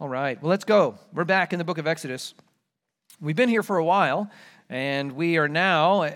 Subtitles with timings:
[0.00, 0.98] All right, well, let's go.
[1.12, 2.32] We're back in the book of Exodus.
[3.20, 4.30] We've been here for a while,
[4.70, 6.12] and we are now uh,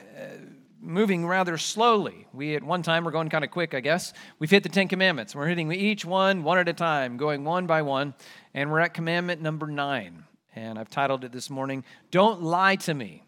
[0.80, 2.26] moving rather slowly.
[2.32, 4.14] We, at one time, were going kind of quick, I guess.
[4.38, 5.34] We've hit the Ten Commandments.
[5.34, 8.14] We're hitting each one one at a time, going one by one,
[8.54, 10.24] and we're at commandment number nine.
[10.56, 13.22] And I've titled it this morning, Don't Lie to Me.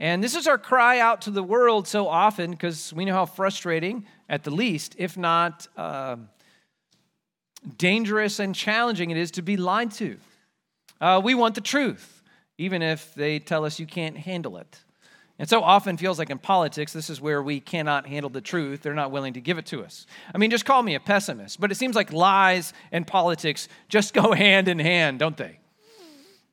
[0.00, 3.26] And this is our cry out to the world so often because we know how
[3.26, 6.16] frustrating, at the least, if not uh,
[7.76, 10.18] dangerous and challenging it is to be lied to.
[11.00, 12.22] Uh, we want the truth,
[12.58, 14.80] even if they tell us you can't handle it.
[15.38, 18.82] And so often feels like in politics, this is where we cannot handle the truth.
[18.82, 20.06] They're not willing to give it to us.
[20.32, 24.14] I mean, just call me a pessimist, but it seems like lies and politics just
[24.14, 25.58] go hand in hand, don't they?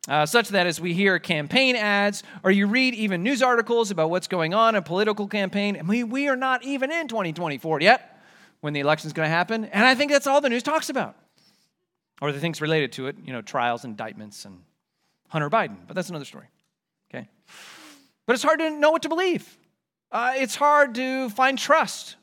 [0.07, 4.09] Uh, such that as we hear campaign ads or you read even news articles about
[4.09, 8.18] what's going on in political campaign, and we, we are not even in 2024 yet
[8.61, 9.65] when the election is going to happen.
[9.65, 11.15] And I think that's all the news talks about.
[12.21, 14.59] Or the things related to it, you know, trials, indictments, and
[15.29, 15.77] Hunter Biden.
[15.87, 16.47] But that's another story.
[17.13, 17.29] Okay?
[18.25, 19.57] But it's hard to know what to believe.
[20.11, 22.15] Uh, it's hard to find trust,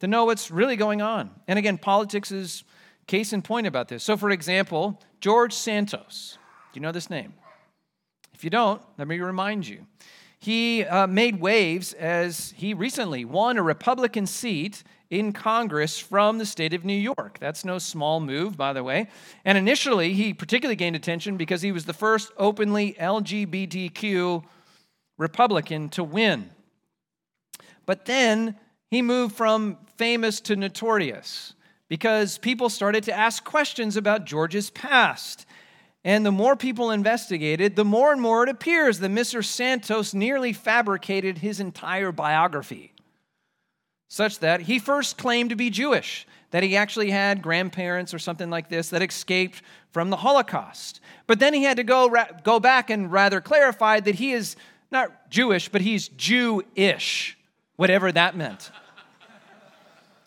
[0.00, 1.30] to know what's really going on.
[1.48, 2.64] And again, politics is
[3.06, 4.02] case in point about this.
[4.04, 6.38] So, for example, George Santos.
[6.72, 7.34] Do you know this name?
[8.34, 9.86] If you don't, let me remind you.
[10.38, 16.46] He uh, made waves as he recently won a Republican seat in Congress from the
[16.46, 17.36] state of New York.
[17.38, 19.08] That's no small move, by the way.
[19.44, 24.42] And initially, he particularly gained attention because he was the first openly LGBTQ
[25.18, 26.48] Republican to win.
[27.84, 28.56] But then
[28.90, 31.52] he moved from famous to notorious
[31.88, 35.44] because people started to ask questions about George's past.
[36.04, 39.44] And the more people investigated, the more and more it appears that Mr.
[39.44, 42.91] Santos nearly fabricated his entire biography
[44.12, 48.50] such that he first claimed to be Jewish, that he actually had grandparents or something
[48.50, 51.00] like this that escaped from the Holocaust.
[51.26, 54.54] But then he had to go, go back and rather clarify that he is
[54.90, 57.38] not Jewish, but he's Jewish,
[57.76, 58.70] whatever that meant.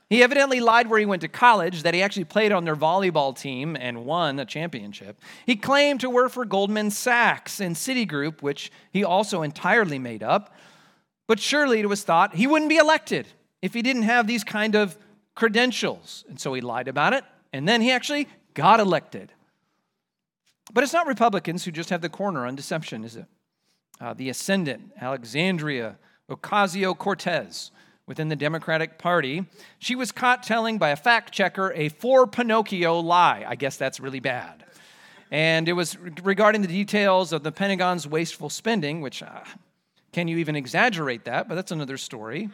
[0.09, 3.38] He evidently lied where he went to college, that he actually played on their volleyball
[3.38, 5.22] team and won a championship.
[5.45, 10.56] He claimed to work for Goldman Sachs and Citigroup, which he also entirely made up.
[11.28, 13.28] But surely it was thought he wouldn't be elected
[13.66, 14.96] if he didn't have these kind of
[15.34, 16.24] credentials.
[16.30, 19.31] And so he lied about it, and then he actually got elected.
[20.72, 23.25] But it's not Republicans who just have the corner on deception, is it?
[24.00, 25.98] Uh, the ascendant, Alexandria
[26.30, 27.72] Ocasio Cortez,
[28.06, 29.46] within the Democratic Party,
[29.80, 33.46] she was caught telling by a fact checker a four Pinocchio lie.
[33.48, 34.64] I guess that's really bad.
[35.31, 39.40] And it was regarding the details of the Pentagon's wasteful spending, which uh,
[40.14, 41.48] can you even exaggerate that?
[41.50, 42.50] But that's another story.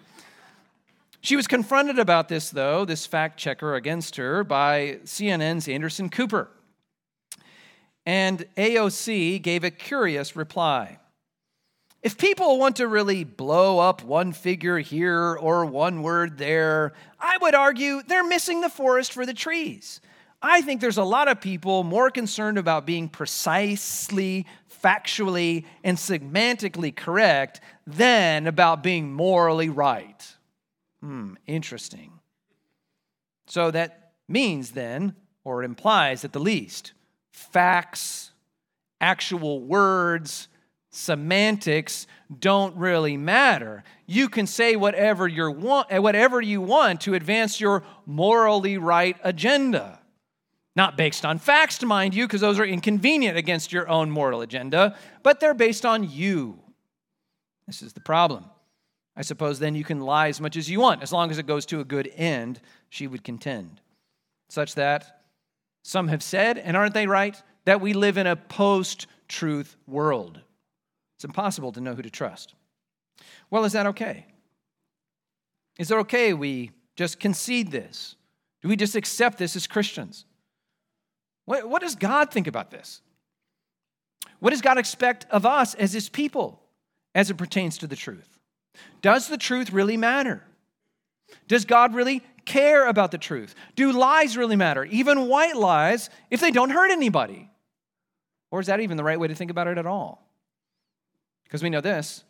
[1.21, 6.49] She was confronted about this, though, this fact checker against her, by CNN's Anderson Cooper.
[8.07, 10.97] And AOC gave a curious reply.
[12.01, 17.37] If people want to really blow up one figure here or one word there, I
[17.39, 20.01] would argue they're missing the forest for the trees.
[20.41, 24.47] I think there's a lot of people more concerned about being precisely,
[24.83, 30.35] factually, and semantically correct than about being morally right.
[31.01, 32.19] Hmm, interesting.
[33.47, 36.93] So that means then, or implies at the least,
[37.31, 38.31] facts,
[38.99, 40.47] actual words,
[40.91, 42.05] semantics
[42.39, 43.83] don't really matter.
[44.05, 49.99] You can say whatever you want, whatever you want to advance your morally right agenda.
[50.75, 54.97] Not based on facts, mind you, because those are inconvenient against your own moral agenda,
[55.23, 56.59] but they're based on you.
[57.67, 58.45] This is the problem.
[59.21, 61.45] I suppose then you can lie as much as you want, as long as it
[61.45, 62.59] goes to a good end,
[62.89, 63.79] she would contend.
[64.49, 65.21] Such that
[65.83, 70.41] some have said, and aren't they right, that we live in a post truth world.
[71.17, 72.55] It's impossible to know who to trust.
[73.51, 74.25] Well, is that okay?
[75.77, 78.15] Is it okay we just concede this?
[78.63, 80.25] Do we just accept this as Christians?
[81.45, 83.01] What, what does God think about this?
[84.39, 86.63] What does God expect of us as His people
[87.13, 88.30] as it pertains to the truth?
[89.01, 90.43] Does the truth really matter?
[91.47, 93.55] Does God really care about the truth?
[93.75, 94.85] Do lies really matter?
[94.85, 97.49] Even white lies, if they don't hurt anybody?
[98.51, 100.27] Or is that even the right way to think about it at all?
[101.43, 102.23] Because we know this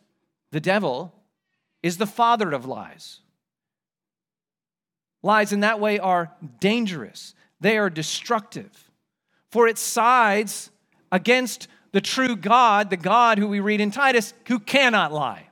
[0.50, 1.12] the devil
[1.82, 3.20] is the father of lies.
[5.22, 8.90] Lies in that way are dangerous, they are destructive,
[9.50, 10.70] for it sides
[11.12, 15.48] against the true God, the God who we read in Titus, who cannot lie.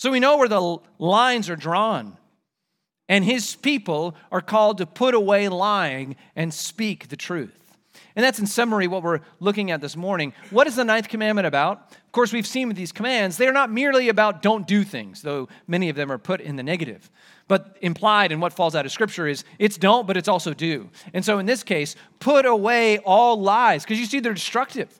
[0.00, 2.16] So we know where the lines are drawn.
[3.06, 7.76] And his people are called to put away lying and speak the truth.
[8.16, 10.32] And that's in summary what we're looking at this morning.
[10.48, 11.92] What is the ninth commandment about?
[11.92, 15.20] Of course, we've seen with these commands, they are not merely about don't do things,
[15.20, 17.10] though many of them are put in the negative.
[17.46, 20.88] But implied in what falls out of Scripture is it's don't, but it's also do.
[21.12, 24.99] And so in this case, put away all lies, because you see they're destructive.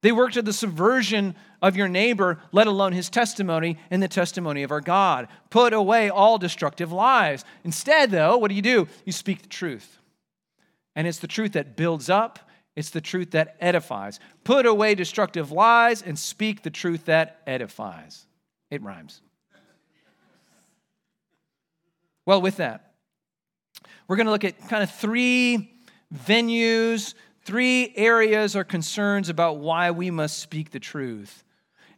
[0.00, 4.62] They work to the subversion of your neighbor, let alone his testimony and the testimony
[4.62, 5.26] of our God.
[5.50, 7.44] Put away all destructive lies.
[7.64, 8.86] Instead, though, what do you do?
[9.04, 9.98] You speak the truth.
[10.94, 12.38] And it's the truth that builds up,
[12.76, 14.20] it's the truth that edifies.
[14.44, 18.26] Put away destructive lies and speak the truth that edifies.
[18.70, 19.20] It rhymes.
[22.24, 22.92] Well, with that,
[24.06, 25.72] we're going to look at kind of three
[26.14, 27.14] venues,
[27.48, 31.44] three areas or concerns about why we must speak the truth.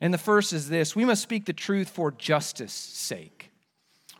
[0.00, 3.50] And the first is this we must speak the truth for justice' sake.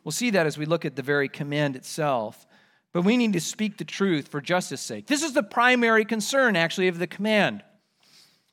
[0.02, 2.48] We'll see that as we look at the very command itself.
[2.92, 5.06] But we need to speak the truth for justice' sake.
[5.06, 7.62] This is the primary concern, actually, of the command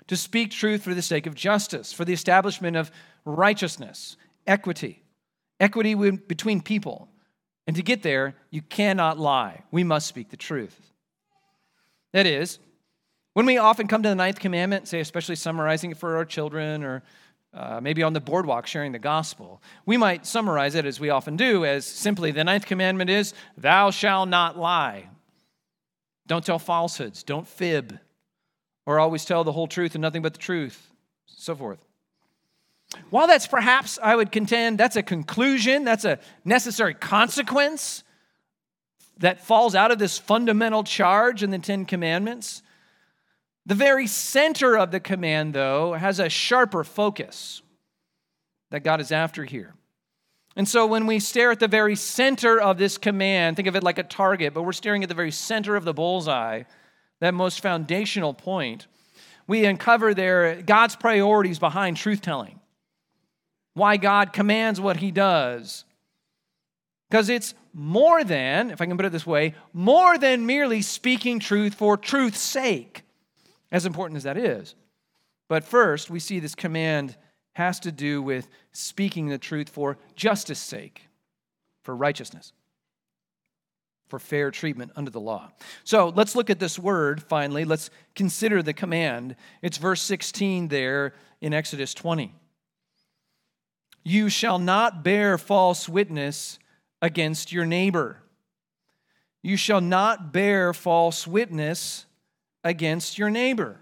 [0.06, 2.92] to speak truth for the sake of justice, for the establishment of
[3.26, 5.02] righteousness, equity,
[5.60, 7.10] equity between people.
[7.66, 9.64] And to get there, you cannot lie.
[9.72, 10.80] We must speak the truth.
[12.14, 12.60] That is,
[13.38, 16.84] when we often come to the ninth commandment, say, especially summarizing it for our children
[16.84, 17.04] or
[17.54, 19.62] uh, maybe on the boardwalk sharing the gospel.
[19.86, 23.92] We might summarize it, as we often do, as simply the ninth commandment is, Thou
[23.92, 25.10] shalt not lie.
[26.26, 27.22] Don't tell falsehoods.
[27.22, 28.00] Don't fib.
[28.88, 30.92] Or always tell the whole truth and nothing but the truth.
[31.28, 31.86] So forth.
[33.12, 38.04] While that's perhaps, I would contend, that's a conclusion, that's a necessary consequence
[39.20, 42.64] that falls out of this fundamental charge in the Ten Commandments.
[43.68, 47.62] The very center of the command, though, has a sharper focus
[48.72, 49.76] that God is after here.
[50.56, 53.84] And so when we stare at the very center of this command, think of it
[53.84, 56.64] like a target, but we're staring at the very center of the bullseye,
[57.20, 58.88] that most foundational point,
[59.48, 62.62] we uncover there God's priorities behind truth telling.
[63.74, 65.84] Why God commands what he does.
[67.10, 71.40] Because it's more than, if I can put it this way, more than merely speaking
[71.40, 73.04] truth for truth's sake
[73.72, 74.76] as important as that is.
[75.48, 77.16] But first, we see this command
[77.54, 81.08] has to do with speaking the truth for justice sake,
[81.84, 82.54] for righteousness,
[84.08, 85.52] for fair treatment under the law.
[85.84, 87.66] So let's look at this word finally.
[87.66, 89.36] Let's consider the command.
[89.62, 92.34] It's verse 16 there in Exodus 20.
[94.04, 96.60] You shall not bear false witness
[97.02, 98.22] against your neighbor.
[99.42, 102.06] You shall not bear false witness
[102.64, 103.78] against your neighbor.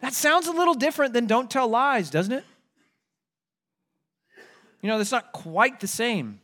[0.00, 2.44] That sounds a little different than don't tell lies, doesn't it?
[4.80, 6.40] You know, that's not quite the same.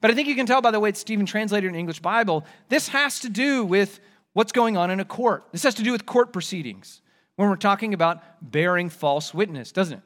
[0.00, 2.44] But I think you can tell by the way it's Stephen translated in English Bible,
[2.68, 3.98] this has to do with
[4.34, 5.44] what's going on in a court.
[5.50, 7.02] This has to do with court proceedings
[7.34, 10.04] when we're talking about bearing false witness, doesn't it?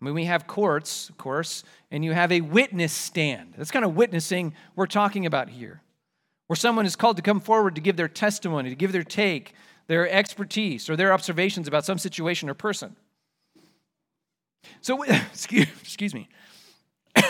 [0.00, 3.54] I mean, we have courts, of course, and you have a witness stand.
[3.56, 5.82] That's kind of witnessing we're talking about here
[6.50, 9.54] where someone is called to come forward to give their testimony, to give their take,
[9.86, 12.96] their expertise, or their observations about some situation or person.
[14.80, 15.00] So,
[15.32, 16.28] excuse, me.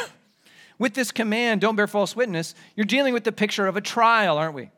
[0.79, 4.39] with this command, don't bear false witness, you're dealing with the picture of a trial,
[4.39, 4.71] aren't we?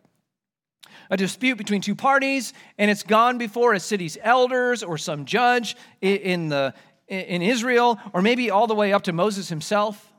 [1.09, 5.77] A dispute between two parties, and it's gone before a city's elders or some judge
[6.01, 6.75] in, the,
[7.07, 10.12] in Israel, or maybe all the way up to Moses himself.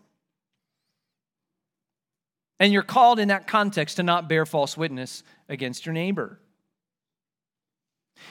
[2.60, 6.40] And you're called in that context to not bear false witness against your neighbor.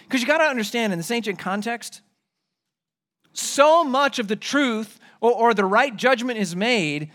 [0.05, 2.01] Because you got to understand, in this ancient context,
[3.33, 7.11] so much of the truth or, or, the right judgment is made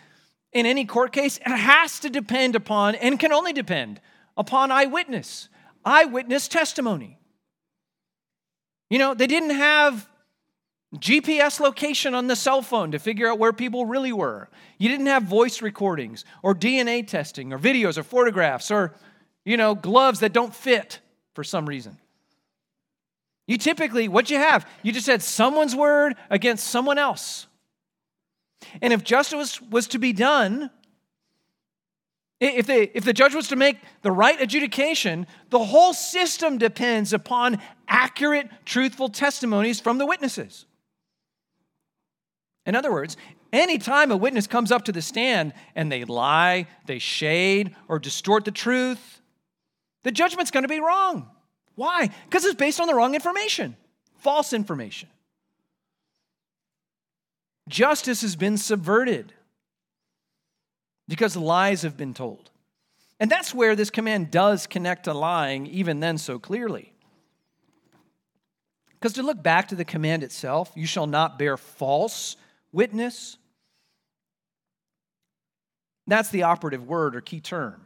[0.54, 4.00] in any court case, it has to depend upon, and can only depend
[4.38, 5.50] upon eyewitness,
[5.84, 7.20] eyewitness testimony.
[8.90, 10.08] You know, they didn't have
[10.96, 14.50] GPS location on the cell phone to figure out where people really were.
[14.78, 18.96] You didn't have voice recordings or DNA testing or videos or photographs or,
[19.44, 21.02] you know, gloves that don't fit
[21.34, 21.98] for some reason.
[23.48, 27.48] You typically, what you have, you just had someone's word against someone else.
[28.82, 30.70] And if justice was to be done,
[32.40, 37.12] if, they, if the judge was to make the right adjudication, the whole system depends
[37.12, 40.67] upon accurate, truthful testimonies from the witnesses.
[42.68, 43.16] In other words,
[43.54, 48.44] anytime a witness comes up to the stand and they lie, they shade, or distort
[48.44, 49.22] the truth,
[50.04, 51.30] the judgment's going to be wrong.
[51.76, 52.10] Why?
[52.26, 53.78] Because it's based on the wrong information,
[54.16, 55.08] false information.
[57.70, 59.34] Justice has been subverted
[61.08, 62.52] because lies have been told.
[63.20, 66.94] And that's where this command does connect to lying, even then, so clearly.
[69.00, 72.36] Because to look back to the command itself, you shall not bear false
[72.72, 73.38] witness,
[76.08, 77.82] that's the operative word or key term.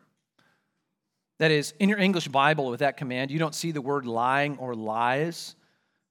[1.40, 4.58] That is, in your English Bible with that command, you don't see the word lying
[4.58, 5.56] or lies,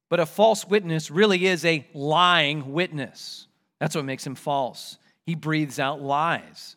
[0.09, 3.47] but a false witness really is a lying witness.
[3.79, 4.99] That's what makes him false.
[5.25, 6.75] He breathes out lies.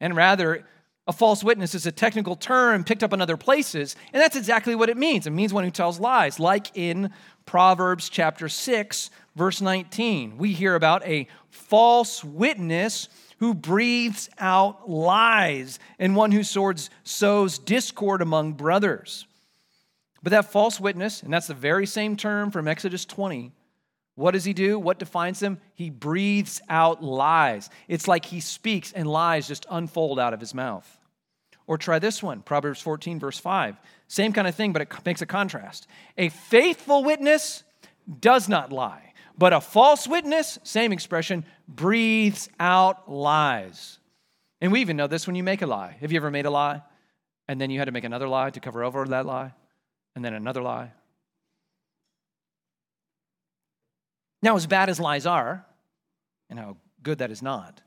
[0.00, 0.64] And rather,
[1.06, 4.74] a false witness is a technical term picked up in other places, and that's exactly
[4.74, 5.26] what it means.
[5.26, 7.10] It means one who tells lies, like in
[7.44, 10.38] Proverbs chapter 6, verse 19.
[10.38, 17.58] We hear about a false witness who breathes out lies and one who sows, sows
[17.58, 19.26] discord among brothers.
[20.22, 23.52] But that false witness, and that's the very same term from Exodus 20,
[24.14, 24.78] what does he do?
[24.78, 25.60] What defines him?
[25.74, 27.68] He breathes out lies.
[27.88, 30.98] It's like he speaks and lies just unfold out of his mouth.
[31.66, 33.76] Or try this one, Proverbs 14, verse 5.
[34.06, 35.86] Same kind of thing, but it makes a contrast.
[36.16, 37.64] A faithful witness
[38.20, 39.13] does not lie.
[39.36, 43.98] But a false witness, same expression, breathes out lies.
[44.60, 45.96] And we even know this when you make a lie.
[46.00, 46.82] Have you ever made a lie?
[47.48, 49.52] And then you had to make another lie to cover over that lie?
[50.14, 50.92] And then another lie?
[54.40, 55.66] Now, as bad as lies are,
[56.50, 57.80] and how good that is not,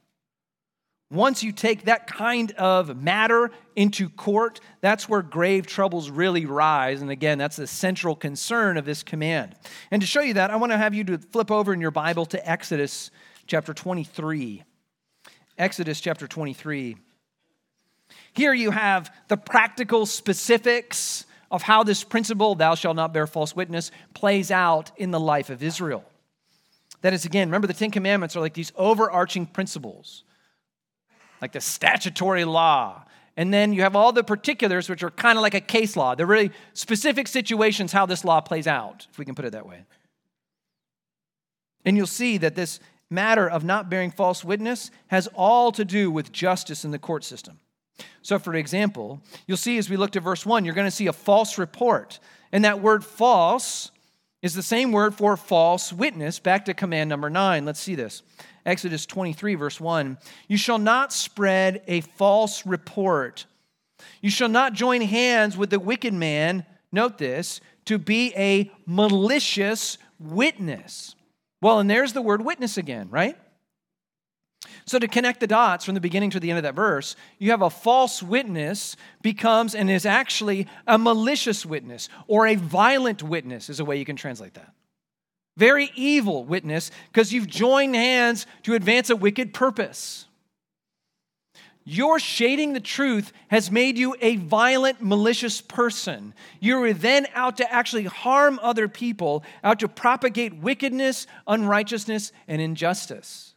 [1.10, 7.02] once you take that kind of matter into court, that's where grave troubles really rise.
[7.02, 9.56] And again, that's the central concern of this command.
[9.90, 11.92] And to show you that, I want to have you to flip over in your
[11.92, 13.10] Bible to Exodus
[13.46, 14.64] chapter 23.
[15.58, 16.98] Exodus chapter 23.
[18.34, 23.56] Here you have the practical specifics of how this principle, thou shalt not bear false
[23.56, 26.04] witness, plays out in the life of Israel.
[27.02, 30.24] That is, again, remember the Ten Commandments are like these overarching principles
[31.42, 33.04] like the statutory law.
[33.36, 36.16] And then you have all the particulars, which are kind of like a case law.
[36.16, 39.68] They're really specific situations how this law plays out, if we can put it that
[39.68, 39.84] way.
[41.86, 42.80] And you'll see that this
[43.10, 47.24] matter of not bearing false witness has all to do with justice in the court
[47.24, 47.60] system.
[48.22, 51.08] So, for example, you'll see as we look to verse 1, you're going to see
[51.08, 52.20] a false report.
[52.52, 53.92] And that word false
[54.42, 56.40] is the same word for false witness.
[56.40, 57.66] Back to command number 9.
[57.66, 58.22] Let's see this.
[58.68, 63.46] Exodus 23, verse 1 You shall not spread a false report.
[64.22, 69.98] You shall not join hands with the wicked man, note this, to be a malicious
[70.20, 71.16] witness.
[71.62, 73.38] Well, and there's the word witness again, right?
[74.86, 77.52] So, to connect the dots from the beginning to the end of that verse, you
[77.52, 83.70] have a false witness becomes and is actually a malicious witness or a violent witness,
[83.70, 84.74] is a way you can translate that.
[85.58, 90.26] Very evil witness because you've joined hands to advance a wicked purpose.
[91.84, 96.34] Your shading the truth has made you a violent, malicious person.
[96.60, 103.54] You're then out to actually harm other people, out to propagate wickedness, unrighteousness, and injustice.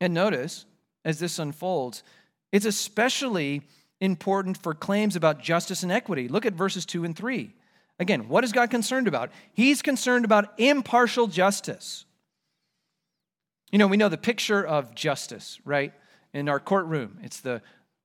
[0.00, 0.64] And notice,
[1.04, 2.04] as this unfolds,
[2.52, 3.62] it's especially
[4.00, 6.28] important for claims about justice and equity.
[6.28, 7.52] Look at verses 2 and 3.
[8.00, 9.30] Again, what is God concerned about?
[9.52, 12.06] He's concerned about impartial justice.
[13.70, 15.92] You know, we know the picture of justice, right?
[16.32, 17.60] In our courtroom, it's the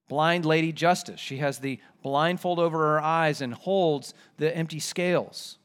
[0.10, 1.20] blind lady justice.
[1.20, 5.58] She has the blindfold over her eyes and holds the empty scales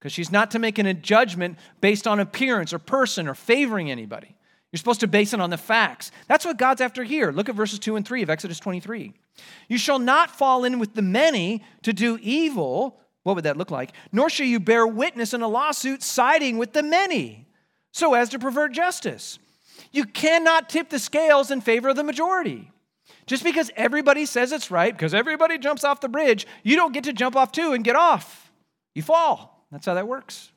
[0.00, 4.34] because she's not to make a judgment based on appearance or person or favoring anybody.
[4.72, 6.10] You're supposed to base it on the facts.
[6.26, 7.32] That's what God's after here.
[7.32, 9.12] Look at verses 2 and 3 of Exodus 23.
[9.68, 12.98] You shall not fall in with the many to do evil
[13.28, 13.92] what would that look like?
[14.10, 17.46] Nor shall you bear witness in a lawsuit siding with the many,
[17.92, 19.38] so as to pervert justice.
[19.92, 22.72] You cannot tip the scales in favor of the majority.
[23.26, 27.04] Just because everybody says it's right, because everybody jumps off the bridge, you don't get
[27.04, 28.50] to jump off too and get off.
[28.94, 29.66] You fall.
[29.70, 30.50] That's how that works.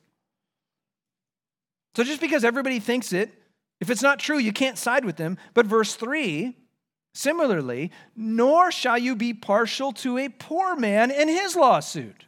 [1.94, 3.34] So just because everybody thinks it,
[3.82, 5.36] if it's not true, you can't side with them.
[5.52, 6.56] But verse 3
[7.12, 12.24] Similarly, nor shall you be partial to a poor man in his lawsuit.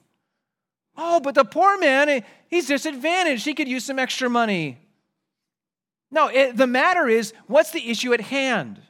[0.96, 3.44] Oh, but the poor man, he's disadvantaged.
[3.44, 4.78] He could use some extra money.
[6.10, 8.80] No, it, the matter is what's the issue at hand?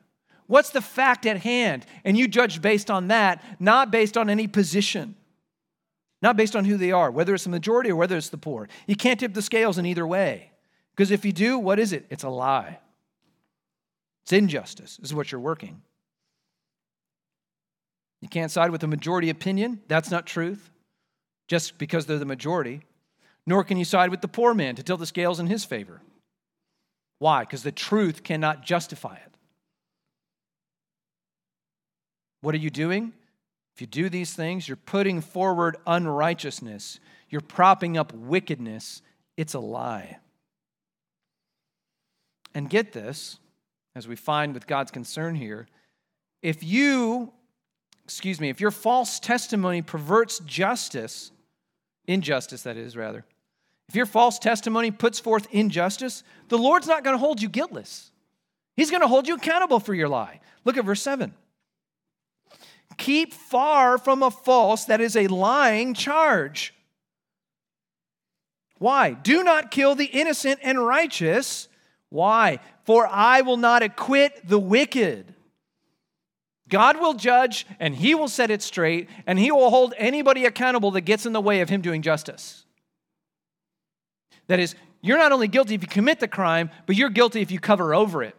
[0.47, 1.87] What's the fact at hand?
[2.05, 5.17] And you judge based on that, not based on any position,
[6.21, 8.69] not based on who they are, whether it's the majority or whether it's the poor.
[8.87, 10.51] You can't tip the scales in either way.
[10.95, 12.05] Because if you do, what is it?
[12.11, 12.79] It's a lie.
[14.25, 15.81] It's injustice, is what you're working.
[18.21, 19.81] You can't side with the majority opinion.
[19.89, 20.71] That's not truth
[21.49, 22.83] just because they're the majority,
[23.47, 26.01] nor can you side with the poor man to tilt the scales in his favor.
[27.19, 27.41] Why?
[27.41, 29.33] Because the truth cannot justify it.
[32.41, 33.13] What are you doing?
[33.75, 39.03] If you do these things, you're putting forward unrighteousness, you're propping up wickedness.
[39.37, 40.19] It's a lie.
[42.55, 43.39] And get this,
[43.97, 45.67] as we find with God's concern here,
[46.41, 47.33] if you,
[48.05, 51.33] excuse me, if your false testimony perverts justice,
[52.07, 53.25] injustice that is, rather,
[53.89, 58.11] if your false testimony puts forth injustice, the Lord's not going to hold you guiltless.
[58.77, 60.41] He's going to hold you accountable for your lie.
[60.65, 61.35] Look at verse 7.
[62.97, 66.75] Keep far from a false that is a lying charge.
[68.79, 69.13] Why?
[69.13, 71.69] Do not kill the innocent and righteous.
[72.09, 72.61] Why?
[72.85, 75.34] For I will not acquit the wicked.
[76.75, 80.91] God will judge and he will set it straight and he will hold anybody accountable
[80.91, 82.65] that gets in the way of him doing justice.
[84.49, 87.53] That is, you're not only guilty if you commit the crime, but you're guilty if
[87.53, 88.35] you cover over it.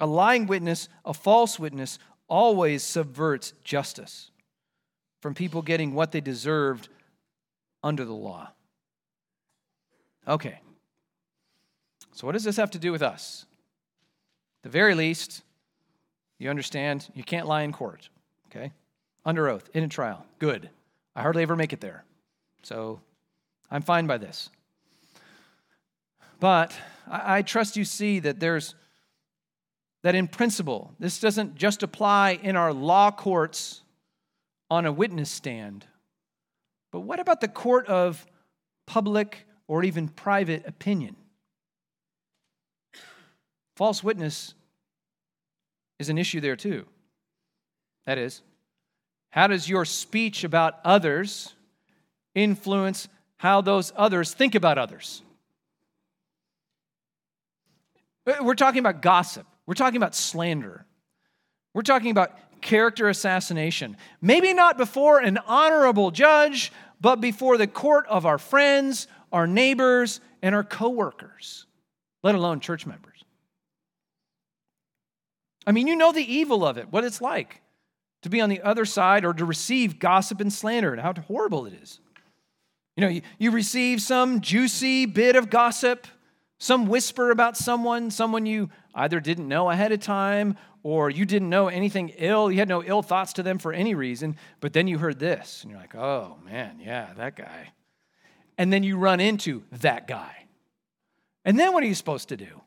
[0.00, 4.32] A lying witness, a false witness, always subverts justice
[5.20, 6.88] from people getting what they deserved
[7.84, 8.50] under the law.
[10.26, 10.58] Okay.
[12.10, 13.46] So, what does this have to do with us?
[14.64, 15.42] The very least,
[16.38, 18.08] you understand you can't lie in court,
[18.46, 18.72] okay?
[19.22, 20.24] Under oath, in a trial.
[20.38, 20.70] Good.
[21.14, 22.04] I hardly ever make it there.
[22.62, 23.00] So,
[23.70, 24.48] I'm fine by this.
[26.40, 26.74] But
[27.06, 28.74] I, I trust you see that there's
[30.02, 33.82] that in principle, this doesn't just apply in our law courts
[34.70, 35.86] on a witness stand,
[36.90, 38.26] but what about the court of
[38.86, 41.16] public or even private opinion?
[43.76, 44.54] False witness
[45.98, 46.86] is an issue there too.
[48.06, 48.42] That is,
[49.30, 51.54] how does your speech about others
[52.34, 55.22] influence how those others think about others?
[58.26, 59.46] Uh, we're talking about gossip.
[59.66, 60.86] We're talking about slander.
[61.72, 63.96] We're talking about character assassination.
[64.22, 70.20] Maybe not before an honorable judge, but before the court of our friends, our neighbors,
[70.42, 71.66] and our coworkers,
[72.22, 73.13] let alone church members.
[75.66, 77.60] I mean, you know the evil of it, what it's like
[78.22, 81.66] to be on the other side or to receive gossip and slander and how horrible
[81.66, 82.00] it is.
[82.96, 86.06] You know, you, you receive some juicy bit of gossip,
[86.58, 91.50] some whisper about someone, someone you either didn't know ahead of time or you didn't
[91.50, 92.50] know anything ill.
[92.50, 95.62] You had no ill thoughts to them for any reason, but then you heard this
[95.62, 97.72] and you're like, oh man, yeah, that guy.
[98.56, 100.46] And then you run into that guy.
[101.44, 102.62] And then what are you supposed to do?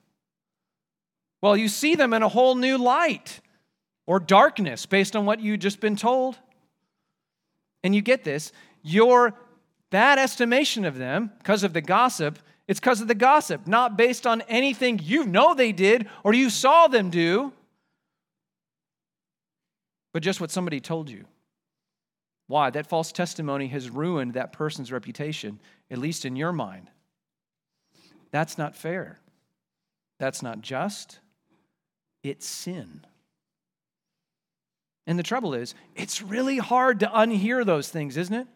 [1.41, 3.41] Well, you see them in a whole new light
[4.06, 6.38] or darkness based on what you've just been told.
[7.84, 8.52] And you get this
[8.84, 9.34] your
[9.89, 14.28] bad estimation of them because of the gossip it's because of the gossip, not based
[14.28, 17.54] on anything you know they did or you saw them do,
[20.13, 21.26] but just what somebody told you.
[22.47, 22.69] Why?
[22.69, 26.89] That false testimony has ruined that person's reputation, at least in your mind.
[28.32, 29.19] That's not fair.
[30.19, 31.19] That's not just.
[32.29, 33.05] It's sin.
[35.05, 38.47] And the trouble is, it's really hard to unhear those things, isn't it?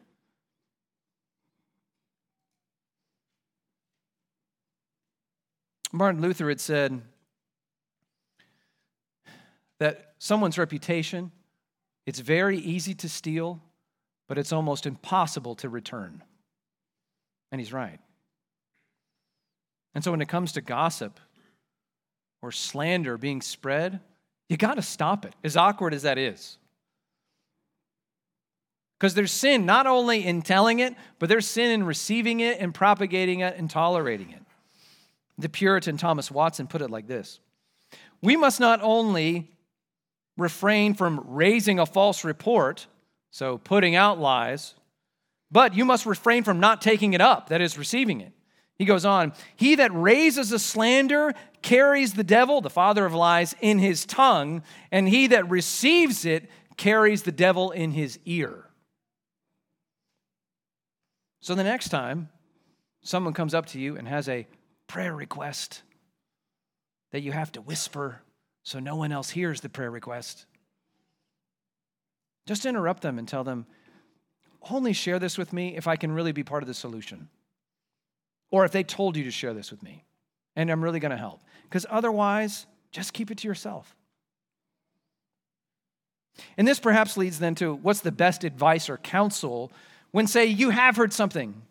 [5.94, 7.02] Martin Luther had said
[9.80, 11.32] that someone's reputation,
[12.06, 13.62] it's very easy to steal,
[14.28, 16.24] but it's almost impossible to return.
[17.52, 18.00] And he's right.
[19.94, 21.20] And so when it comes to gossip
[22.42, 24.00] or slander being spread,
[24.50, 26.58] you got to stop it, as awkward as that is.
[29.00, 32.74] Because there's sin not only in telling it, but there's sin in receiving it and
[32.74, 34.42] propagating it and tolerating it.
[35.38, 37.40] The Puritan Thomas Watson put it like this
[38.22, 39.50] We must not only
[40.38, 42.88] refrain from raising a false report,
[43.32, 44.76] so putting out lies,
[45.52, 48.34] but you must refrain from not taking it up, that is, receiving it.
[48.82, 53.54] He goes on, He that raises a slander carries the devil, the father of lies,
[53.62, 58.66] in his tongue, and he that receives it carries the devil in his ear.
[61.42, 62.30] So the next time
[63.04, 64.48] someone comes up to you and has a
[64.88, 65.84] prayer request
[67.12, 68.24] that you have to whisper
[68.64, 70.48] so no one else hears the prayer request.
[72.48, 73.68] Just interrupt them and tell them,
[74.72, 77.30] only share this with me if I can really be part of the solution.
[78.52, 80.04] Or if they told you to share this with me
[80.56, 81.42] and I'm really going to help.
[81.64, 83.96] Because otherwise, just keep it to yourself.
[86.58, 89.72] And this perhaps leads then to what's the best advice or counsel
[90.12, 91.62] when, say, you have heard something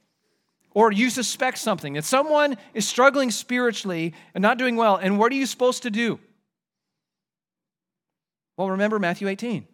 [0.73, 5.33] or you suspect something, that someone is struggling spiritually and not doing well, and what
[5.33, 6.21] are you supposed to do?
[8.57, 9.67] Well, remember Matthew 18.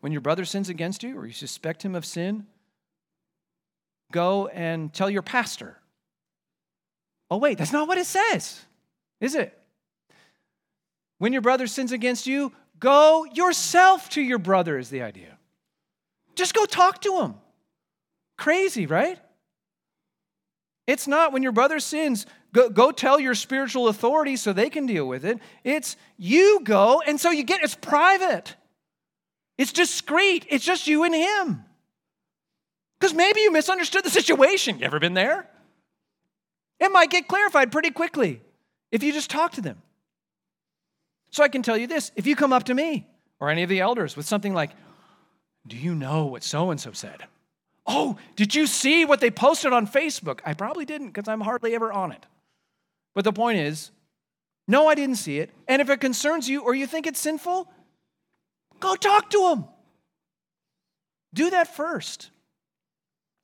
[0.00, 2.46] When your brother sins against you or you suspect him of sin,
[4.14, 5.76] go and tell your pastor.
[7.30, 8.60] Oh, wait, that's not what it says,
[9.20, 9.52] is it?
[11.18, 15.36] When your brother sins against you, go yourself to your brother, is the idea.
[16.36, 17.34] Just go talk to him.
[18.38, 19.18] Crazy, right?
[20.86, 24.86] It's not when your brother sins, go, go tell your spiritual authority so they can
[24.86, 25.40] deal with it.
[25.64, 28.54] It's you go, and so you get it's private.
[29.58, 30.46] It's discreet.
[30.50, 31.64] It's just you and him.
[33.04, 34.78] Because maybe you misunderstood the situation.
[34.78, 35.46] You ever been there?
[36.80, 38.40] It might get clarified pretty quickly
[38.90, 39.82] if you just talk to them.
[41.28, 43.06] So I can tell you this if you come up to me
[43.40, 44.70] or any of the elders with something like,
[45.66, 47.24] Do you know what so and so said?
[47.86, 50.40] Oh, did you see what they posted on Facebook?
[50.46, 52.24] I probably didn't because I'm hardly ever on it.
[53.14, 53.90] But the point is,
[54.66, 55.50] no, I didn't see it.
[55.68, 57.70] And if it concerns you or you think it's sinful,
[58.80, 59.66] go talk to them.
[61.34, 62.30] Do that first.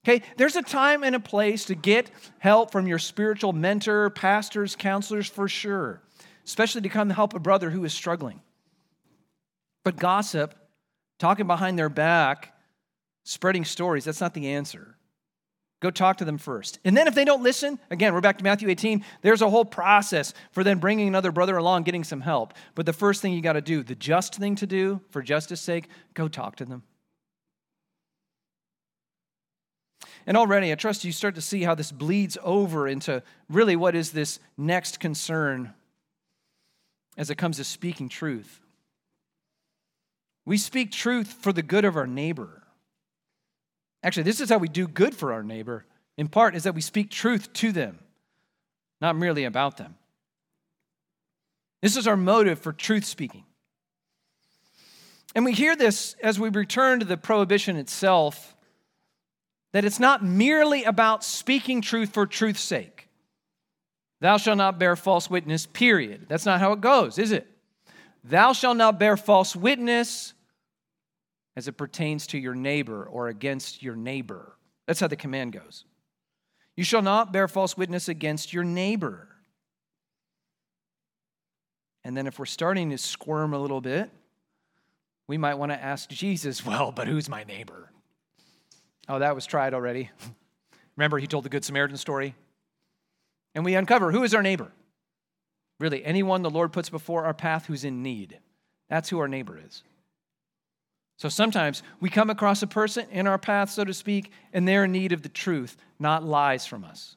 [0.04, 4.74] Okay, there's a time and a place to get help from your spiritual mentor, pastors,
[4.74, 6.00] counselors for sure,
[6.44, 8.40] especially to come help a brother who is struggling.
[9.84, 10.54] But gossip,
[11.18, 12.54] talking behind their back,
[13.24, 14.96] spreading stories, that's not the answer.
[15.80, 16.78] Go talk to them first.
[16.84, 19.64] And then if they don't listen, again, we're back to Matthew 18, there's a whole
[19.64, 22.52] process for then bringing another brother along, getting some help.
[22.74, 25.60] But the first thing you got to do, the just thing to do for justice
[25.60, 26.82] sake, go talk to them.
[30.30, 33.96] And already, I trust you start to see how this bleeds over into really what
[33.96, 35.74] is this next concern
[37.16, 38.60] as it comes to speaking truth.
[40.46, 42.62] We speak truth for the good of our neighbor.
[44.04, 45.84] Actually, this is how we do good for our neighbor,
[46.16, 47.98] in part, is that we speak truth to them,
[49.00, 49.96] not merely about them.
[51.82, 53.46] This is our motive for truth speaking.
[55.34, 58.54] And we hear this as we return to the prohibition itself
[59.72, 63.08] that it's not merely about speaking truth for truth's sake.
[64.20, 66.26] Thou shalt not bear false witness, period.
[66.28, 67.46] That's not how it goes, is it?
[68.24, 70.34] Thou shalt not bear false witness
[71.56, 74.56] as it pertains to your neighbor or against your neighbor.
[74.86, 75.84] That's how the command goes.
[76.76, 79.28] You shall not bear false witness against your neighbor.
[82.04, 84.10] And then, if we're starting to squirm a little bit,
[85.26, 87.90] we might want to ask Jesus, well, but who's my neighbor?
[89.10, 90.08] Oh, that was tried already.
[90.96, 92.36] Remember, he told the Good Samaritan story?
[93.56, 94.70] And we uncover who is our neighbor?
[95.80, 98.38] Really, anyone the Lord puts before our path who's in need.
[98.88, 99.82] That's who our neighbor is.
[101.16, 104.84] So sometimes we come across a person in our path, so to speak, and they're
[104.84, 107.16] in need of the truth, not lies from us.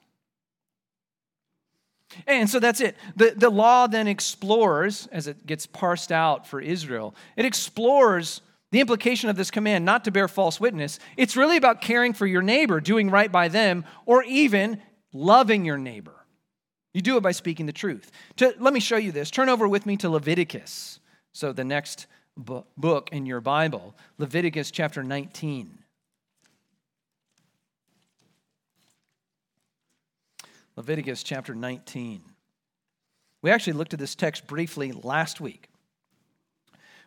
[2.26, 2.98] And so that's it.
[3.16, 8.42] The, the law then explores, as it gets parsed out for Israel, it explores
[8.74, 10.98] the implication of this command not to bear false witness.
[11.16, 14.82] It's really about caring for your neighbor, doing right by them, or even
[15.14, 16.16] loving your neighbor.
[16.92, 18.12] You do it by speaking the truth.
[18.38, 19.30] To, let me show you this.
[19.30, 21.00] Turn over with me to Leviticus.
[21.34, 25.78] So the next book in your Bible, Leviticus chapter 19.
[30.76, 32.24] Leviticus chapter 19.
[33.44, 35.70] We actually looked at this text briefly last week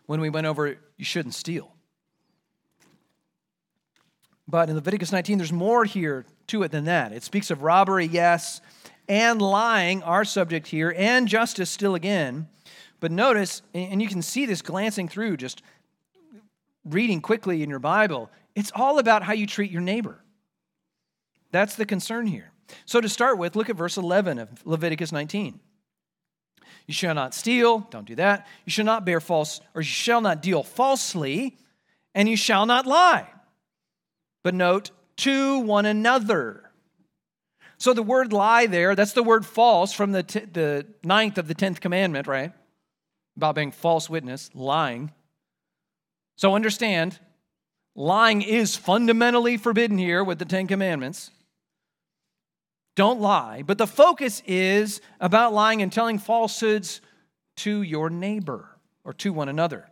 [0.07, 1.73] when we went over you shouldn't steal.
[4.49, 7.13] But in Leviticus 19, there's more here to it than that.
[7.13, 8.61] It speaks of robbery, yes,
[9.09, 12.49] and lying, our subject here, and justice still again.
[13.01, 15.63] But notice, and you can see this glancing through, just
[16.85, 20.23] reading quickly in your Bible, it's all about how you treat your neighbor.
[21.51, 22.53] That's the concern here.
[22.85, 25.61] So to start with, look at verse 11 of Leviticus 19.
[26.87, 28.47] You shall not steal, don't do that.
[28.65, 31.57] You shall not bear false, or you shall not deal falsely,
[32.15, 33.29] and you shall not lie.
[34.45, 36.71] But note, to one another.
[37.79, 41.49] So the word lie there, that's the word false from the, t- the ninth of
[41.49, 42.53] the tenth commandment, right?
[43.37, 45.13] about being false witness, lying.
[46.37, 47.19] So understand,
[47.95, 51.31] lying is fundamentally forbidden here with the Ten Commandments.
[52.97, 57.03] Don't lie, but the focus is about lying and telling falsehoods
[57.59, 58.71] to your neighbor
[59.05, 59.87] or to one another.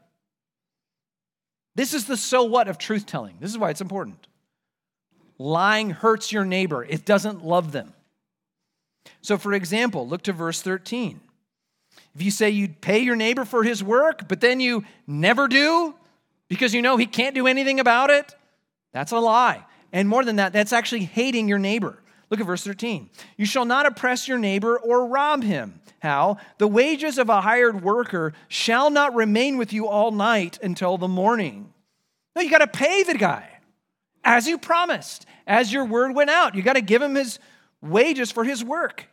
[1.77, 3.37] This is the so what of truth telling.
[3.41, 4.27] This is why it's important.
[5.39, 7.93] Lying hurts your neighbor, it doesn't love them.
[9.21, 11.21] So, for example, look to verse 13.
[12.15, 15.95] If you say you'd pay your neighbor for his work, but then you never do
[16.49, 18.35] because you know he can't do anything about it,
[18.93, 19.65] that's a lie.
[19.93, 21.99] And more than that, that's actually hating your neighbor.
[22.35, 23.11] Look at verse 13.
[23.37, 25.81] You shall not oppress your neighbor or rob him.
[26.01, 26.39] How?
[26.59, 31.07] The wages of a hired worker shall not remain with you all night until the
[31.07, 31.73] morning.
[32.35, 33.49] No, you got to pay the guy
[34.25, 36.57] as you promised, as your word went out.
[36.57, 37.39] You got to give him his
[37.81, 39.07] wages for his work.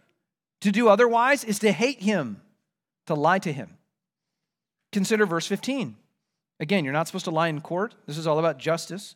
[0.62, 2.42] To do otherwise is to hate him,
[3.06, 3.78] to lie to him.
[4.92, 5.96] Consider verse 15.
[6.60, 7.94] Again, you're not supposed to lie in court.
[8.08, 9.14] This is all about justice,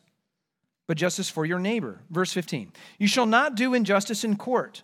[0.86, 2.00] but justice for your neighbor.
[2.10, 2.72] Verse 15.
[2.98, 4.82] You shall not do injustice in court.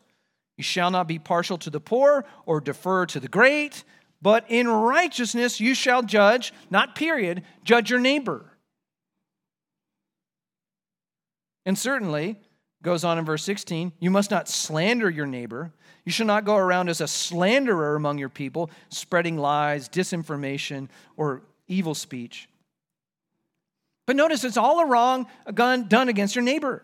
[0.56, 3.84] You shall not be partial to the poor or defer to the great,
[4.20, 8.46] but in righteousness you shall judge, not period, judge your neighbor.
[11.64, 12.38] And certainly,
[12.82, 15.72] goes on in verse 16, you must not slander your neighbor.
[16.04, 21.42] You shall not go around as a slanderer among your people, spreading lies, disinformation, or
[21.68, 22.48] evil speech.
[24.06, 26.82] But notice it's all a wrong done against your neighbor.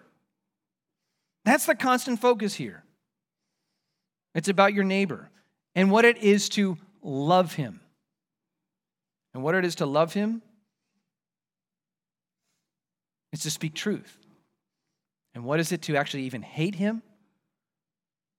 [1.44, 2.84] That's the constant focus here.
[4.34, 5.30] It's about your neighbor
[5.74, 7.80] and what it is to love him.
[9.34, 10.42] And what it is to love him
[13.32, 14.16] is to speak truth.
[15.34, 17.02] And what is it to actually even hate him?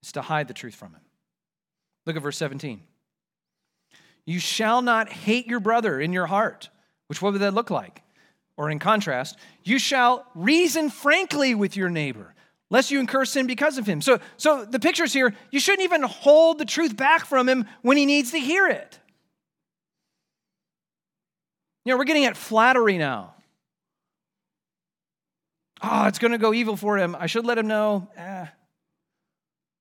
[0.01, 1.01] It's to hide the truth from him.
[2.05, 2.81] Look at verse 17.
[4.25, 6.69] You shall not hate your brother in your heart,
[7.07, 8.03] which what would that look like?
[8.59, 12.35] Or in contrast, you shall reason frankly with your neighbor,
[12.69, 14.01] lest you incur sin because of him.
[14.01, 17.95] So, so the picture's here, you shouldn't even hold the truth back from him when
[17.95, 18.99] he needs to hear it.
[21.85, 23.33] You know, we're getting at flattery now.
[25.81, 27.15] Oh, it's going to go evil for him.
[27.17, 28.09] I should let him know.
[28.17, 28.45] Eh.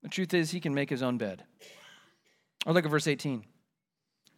[0.05, 1.43] The truth is, he can make his own bed.
[2.65, 3.45] Or look at verse 18.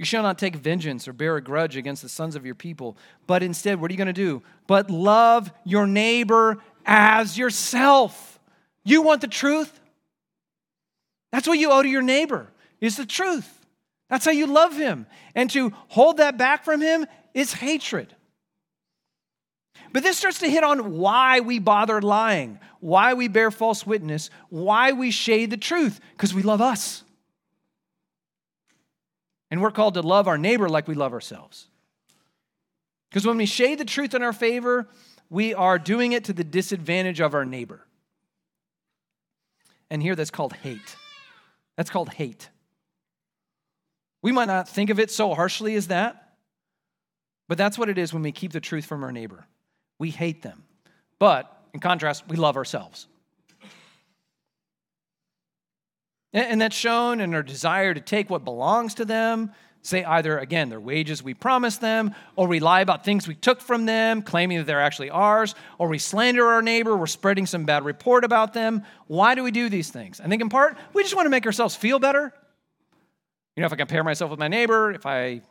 [0.01, 2.97] You shall not take vengeance or bear a grudge against the sons of your people,
[3.27, 4.43] but instead, what are you going to do?
[4.67, 8.41] But love your neighbor as yourself.
[8.83, 9.79] You want the truth?
[11.33, 13.67] That's what you owe to your neighbor, is the truth.
[14.09, 15.05] That's how you love him.
[15.35, 18.17] And to hold that back from him is hatred.
[19.93, 24.31] But this starts to hit on why we bother lying, why we bear false witness,
[24.49, 27.05] why we shade the truth, because we love us.
[29.51, 31.67] And we're called to love our neighbor like we love ourselves.
[33.09, 34.89] Because when we shade the truth in our favor,
[35.29, 37.85] we are doing it to the disadvantage of our neighbor.
[39.91, 40.97] And here that's called hate.
[41.77, 42.49] That's called hate.
[44.23, 46.35] We might not think of it so harshly as that,
[47.49, 49.47] but that's what it is when we keep the truth from our neighbor.
[49.99, 50.63] We hate them.
[51.19, 53.09] But in contrast, we love ourselves.
[56.33, 60.69] And that's shown in our desire to take what belongs to them, say either, again,
[60.69, 64.59] their wages we promised them, or we lie about things we took from them, claiming
[64.59, 68.53] that they're actually ours, or we slander our neighbor, we're spreading some bad report about
[68.53, 68.85] them.
[69.09, 70.21] Why do we do these things?
[70.21, 72.33] I think in part, we just want to make ourselves feel better.
[73.57, 75.43] You know, if I compare myself with my neighbor, if I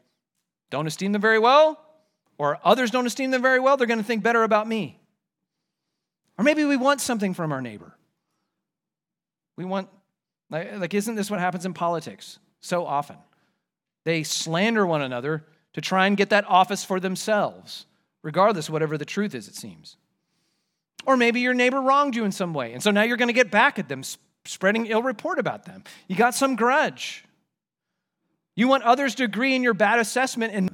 [0.69, 1.83] don't esteem them very well,
[2.37, 4.97] or others don't esteem them very well, they're going to think better about me.
[6.37, 7.97] Or maybe we want something from our neighbor.
[9.57, 9.89] We want
[10.49, 13.17] like, like, isn't this what happens in politics so often?
[14.05, 17.85] They slander one another to try and get that office for themselves,
[18.23, 19.97] regardless whatever the truth is, it seems.
[21.05, 23.33] Or maybe your neighbor wronged you in some way, and so now you're going to
[23.33, 24.01] get back at them,
[24.45, 25.83] spreading ill report about them.
[26.07, 27.23] You got some grudge.
[28.55, 30.69] You want others to agree in your bad assessment, and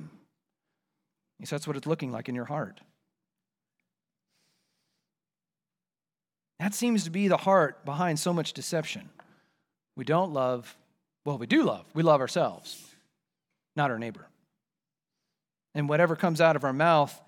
[1.44, 2.82] so that's what it's looking like in your heart.
[6.60, 9.10] That seems to be the heart behind so much deception.
[9.96, 10.76] We don't love,
[11.24, 11.86] well, we do love.
[11.94, 12.84] We love ourselves,
[13.76, 14.28] not our neighbor.
[15.74, 17.20] And whatever comes out of our mouth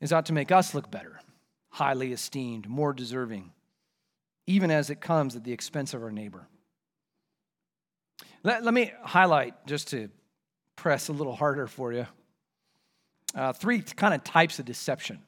[0.00, 1.20] is out to make us look better,
[1.70, 3.52] highly esteemed, more deserving,
[4.46, 6.46] even as it comes at the expense of our neighbor.
[8.44, 10.10] Let, let me highlight, just to
[10.76, 12.06] press a little harder for you,
[13.34, 15.20] uh, three kind of types of deception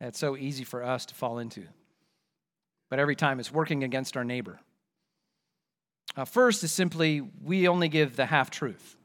[0.00, 1.64] that's so easy for us to fall into
[2.88, 4.60] but every time it's working against our neighbor.
[6.16, 8.96] Uh, first is simply we only give the half truth.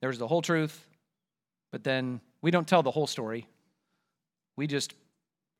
[0.00, 0.86] There's the whole truth,
[1.70, 3.46] but then we don't tell the whole story.
[4.56, 4.94] We just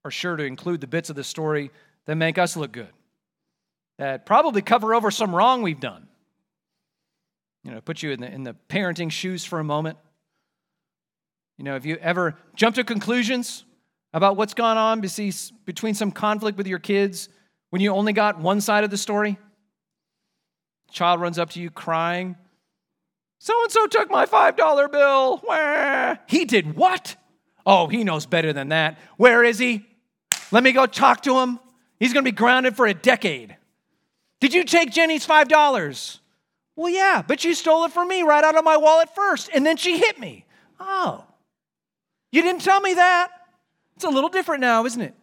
[0.05, 1.71] are sure to include the bits of the story
[2.07, 2.93] that make us look good,
[3.99, 6.09] that probably cover over some wrong we've done.
[7.63, 9.97] You know, put you in the, in the parenting shoes for a moment.
[11.57, 13.65] You know, have you ever jumped to conclusions
[14.15, 17.29] about what's gone on between some conflict with your kids
[17.69, 19.37] when you only got one side of the story?
[20.91, 22.37] Child runs up to you crying.
[23.41, 25.39] So and so took my $5 bill.
[25.39, 26.21] Where?
[26.29, 27.17] He did what?
[27.67, 28.99] Oh, he knows better than that.
[29.17, 29.85] Where is he?
[30.53, 31.59] Let me go talk to him.
[31.99, 33.57] He's going to be grounded for a decade.
[34.41, 36.19] Did you take Jenny's $5?
[36.77, 39.67] Well, yeah, but she stole it from me right out of my wallet first, and
[39.67, 40.45] then she hit me.
[40.79, 41.25] Oh,
[42.31, 43.29] you didn't tell me that.
[43.97, 45.15] It's a little different now, isn't it?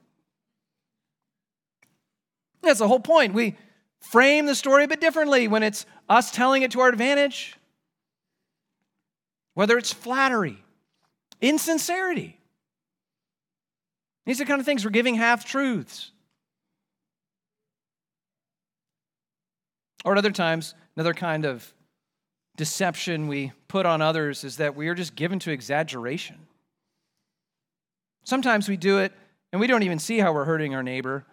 [2.62, 3.34] That's the whole point.
[3.34, 3.58] We
[4.00, 7.58] frame the story a bit differently when it's us telling it to our advantage,
[9.54, 10.64] whether it's flattery,
[11.42, 12.38] insincerity.
[14.26, 16.12] These are the kind of things we're giving half truths.
[20.06, 21.74] Or at other times, another kind of
[22.58, 26.38] deception we put on others is that we are just given to exaggeration.
[28.24, 29.12] Sometimes we do it
[29.52, 31.26] and we don't even see how we're hurting our neighbor,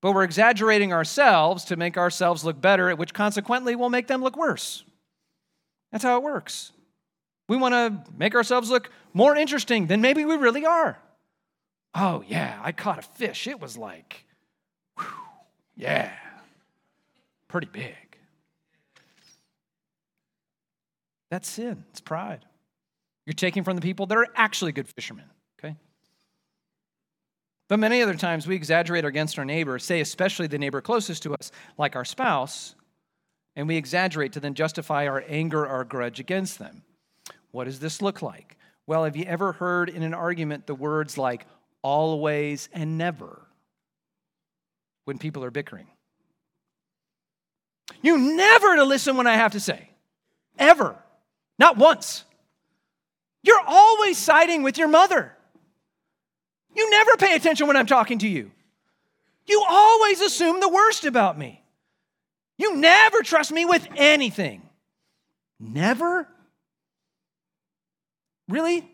[0.00, 4.36] but we're exaggerating ourselves to make ourselves look better, which consequently will make them look
[4.36, 4.84] worse.
[5.92, 6.72] That's how it works.
[7.48, 10.98] We want to make ourselves look more interesting than maybe we really are.
[11.94, 13.48] Oh, yeah, I caught a fish.
[13.48, 14.24] It was like,
[14.96, 15.06] whew,
[15.76, 16.12] yeah,
[17.48, 17.96] pretty big.
[21.30, 22.44] That's sin, it's pride.
[23.26, 25.26] You're taking from the people that are actually good fishermen?
[27.70, 31.34] But many other times we exaggerate against our neighbor, say especially the neighbor closest to
[31.34, 32.74] us, like our spouse,
[33.54, 36.82] and we exaggerate to then justify our anger or grudge against them.
[37.52, 38.56] What does this look like?
[38.88, 41.46] Well, have you ever heard in an argument the words like
[41.80, 43.40] always and never
[45.04, 45.86] when people are bickering?
[48.02, 49.90] You never to listen when I have to say,
[50.58, 50.96] ever.
[51.56, 52.24] Not once.
[53.44, 55.36] You're always siding with your mother.
[56.74, 58.50] You never pay attention when I'm talking to you.
[59.46, 61.62] You always assume the worst about me.
[62.56, 64.62] You never trust me with anything.
[65.58, 66.28] Never?
[68.48, 68.88] Really?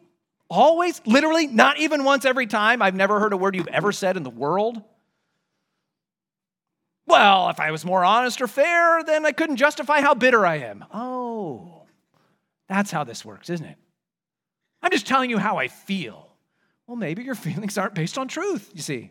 [0.48, 1.00] Always?
[1.04, 1.46] Literally?
[1.46, 2.80] Not even once every time?
[2.80, 4.82] I've never heard a word you've ever said in the world?
[7.06, 10.56] Well, if I was more honest or fair, then I couldn't justify how bitter I
[10.56, 10.84] am.
[10.92, 11.82] Oh.
[12.68, 13.76] That's how this works, isn't it?
[14.82, 16.25] I'm just telling you how I feel.
[16.86, 19.10] Well, maybe your feelings aren't based on truth, you see.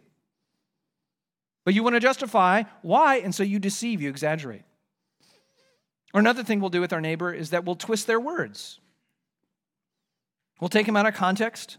[1.65, 4.61] But you want to justify why, and so you deceive, you exaggerate.
[6.13, 8.79] Or another thing we'll do with our neighbor is that we'll twist their words.
[10.61, 11.77] We'll take them out of context.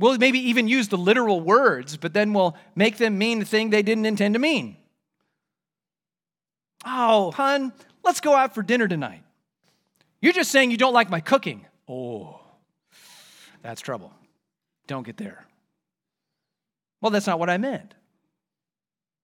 [0.00, 3.70] We'll maybe even use the literal words, but then we'll make them mean the thing
[3.70, 4.76] they didn't intend to mean.
[6.84, 7.72] Oh, hun,
[8.02, 9.22] let's go out for dinner tonight.
[10.20, 11.66] You're just saying you don't like my cooking.
[11.88, 12.40] Oh,
[13.62, 14.12] that's trouble.
[14.88, 15.46] Don't get there.
[17.00, 17.94] Well, that's not what I meant.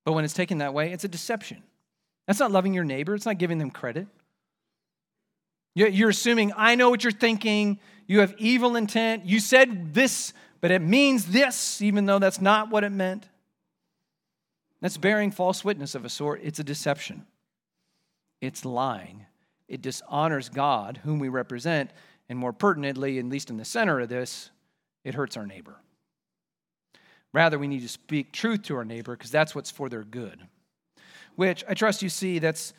[0.04, 1.64] But when it's taken that way, it's a deception.
[2.28, 4.06] That's not loving your neighbor, it's not giving them credit.
[5.74, 7.80] You're assuming, I know what you're thinking.
[8.06, 9.26] You have evil intent.
[9.26, 13.28] You said this, but it means this, even though that's not what it meant.
[14.80, 16.42] That's bearing false witness of a sort.
[16.44, 17.26] It's a deception,
[18.40, 19.26] it's lying
[19.68, 21.90] it dishonors God, whom we represent,
[22.28, 24.50] and more pertinently, at least in the center of this,
[25.04, 25.76] it hurts our neighbor.
[27.32, 30.40] Rather, we need to speak truth to our neighbor because that's what's for their good.
[31.36, 32.72] Which I trust you see, that's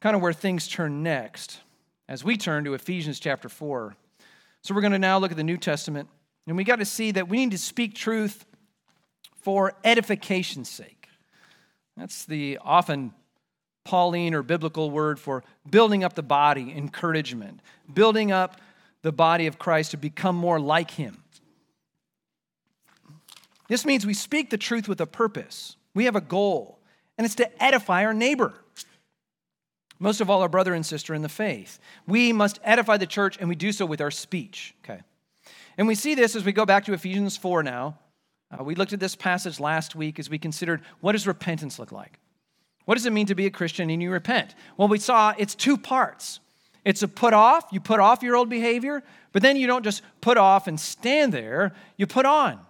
[0.00, 1.60] kind of where things turn next
[2.08, 3.94] as we turn to Ephesians chapter 4.
[4.62, 6.08] So we're going to now look at the New Testament,
[6.46, 8.46] and we got to see that we need to speak truth
[9.42, 11.08] for edification's sake.
[11.96, 13.12] That's the often
[13.84, 17.60] Pauline or biblical word for building up the body, encouragement,
[17.92, 18.60] building up
[19.02, 21.21] the body of Christ to become more like Him.
[23.72, 25.76] This means we speak the truth with a purpose.
[25.94, 26.78] We have a goal,
[27.16, 28.52] and it's to edify our neighbor.
[29.98, 31.78] Most of all, our brother and sister in the faith.
[32.06, 34.74] We must edify the church, and we do so with our speech.
[34.84, 35.00] Okay.
[35.78, 37.98] And we see this as we go back to Ephesians 4 now.
[38.50, 41.92] Uh, we looked at this passage last week as we considered what does repentance look
[41.92, 42.18] like?
[42.84, 44.54] What does it mean to be a Christian and you repent?
[44.76, 46.40] Well, we saw it's two parts.
[46.84, 50.02] It's a put off, you put off your old behavior, but then you don't just
[50.20, 52.60] put off and stand there, you put on.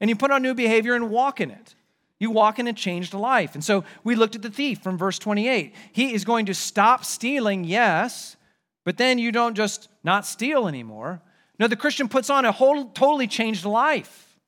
[0.00, 1.74] And you put on new behavior and walk in it.
[2.18, 3.54] You walk in a changed life.
[3.54, 5.74] And so we looked at the thief from verse 28.
[5.92, 8.36] He is going to stop stealing, yes,
[8.84, 11.20] but then you don't just not steal anymore.
[11.58, 14.38] No, the Christian puts on a whole totally changed life.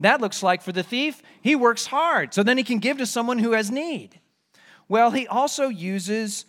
[0.00, 3.06] That looks like for the thief, he works hard so then he can give to
[3.06, 4.20] someone who has need.
[4.88, 6.44] Well, he also uses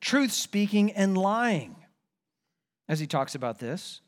[0.00, 1.76] truth speaking and lying
[2.88, 4.00] as he talks about this.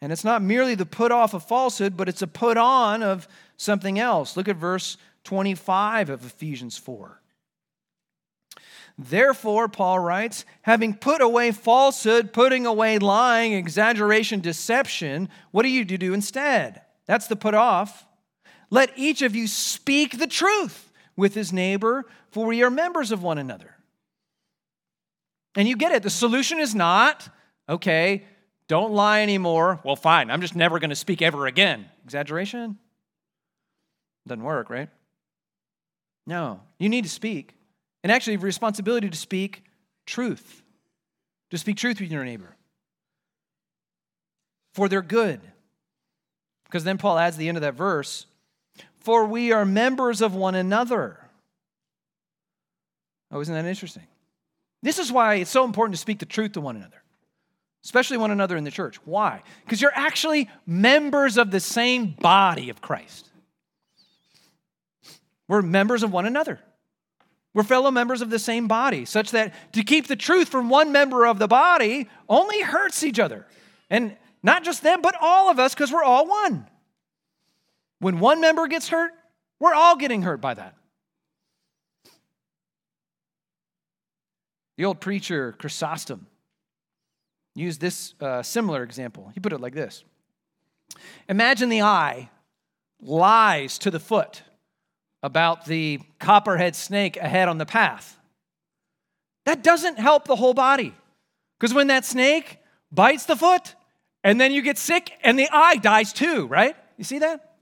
[0.00, 3.26] And it's not merely the put off of falsehood, but it's a put on of
[3.56, 4.36] something else.
[4.36, 7.20] Look at verse 25 of Ephesians 4.
[8.96, 15.84] Therefore, Paul writes, having put away falsehood, putting away lying, exaggeration, deception, what do you
[15.84, 16.82] do instead?
[17.06, 18.06] That's the put off.
[18.70, 23.22] Let each of you speak the truth with his neighbor, for we are members of
[23.22, 23.76] one another.
[25.54, 26.02] And you get it.
[26.02, 27.28] The solution is not,
[27.68, 28.24] okay,
[28.68, 29.80] don't lie anymore.
[29.82, 31.86] Well, fine, I'm just never going to speak ever again.
[32.04, 32.78] Exaggeration?
[34.26, 34.88] Doesn't work, right?
[36.26, 37.54] No, you need to speak.
[38.02, 39.64] And actually, have responsibility to speak
[40.06, 40.62] truth,
[41.50, 42.54] to speak truth with your neighbor
[44.74, 45.40] for their good.
[46.64, 48.26] Because then Paul adds the end of that verse
[49.00, 51.18] for we are members of one another.
[53.30, 54.06] Oh, isn't that interesting?
[54.82, 57.02] This is why it's so important to speak the truth to one another,
[57.84, 58.96] especially one another in the church.
[59.04, 59.42] Why?
[59.64, 63.30] Because you're actually members of the same body of Christ.
[65.46, 66.60] We're members of one another.
[67.54, 70.92] We're fellow members of the same body, such that to keep the truth from one
[70.92, 73.46] member of the body only hurts each other.
[73.88, 76.66] And not just them, but all of us, because we're all one.
[78.00, 79.12] When one member gets hurt,
[79.58, 80.74] we're all getting hurt by that.
[84.76, 86.26] The old preacher Chrysostom
[87.58, 89.30] used this uh, similar example.
[89.34, 90.04] He put it like this
[91.28, 92.30] Imagine the eye
[93.00, 94.42] lies to the foot
[95.22, 98.18] about the copperhead snake ahead on the path.
[99.46, 100.94] That doesn't help the whole body.
[101.58, 102.58] Because when that snake
[102.92, 103.74] bites the foot,
[104.22, 106.76] and then you get sick, and the eye dies too, right?
[106.96, 107.56] You see that?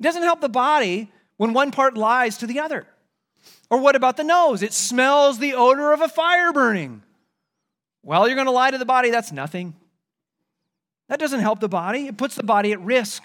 [0.00, 2.86] It doesn't help the body when one part lies to the other.
[3.70, 4.62] Or what about the nose?
[4.62, 7.02] It smells the odor of a fire burning.
[8.06, 9.74] Well, you're going to lie to the body, that's nothing.
[11.08, 13.24] That doesn't help the body, it puts the body at risk.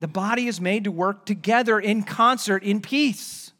[0.00, 3.52] The body is made to work together in concert, in peace,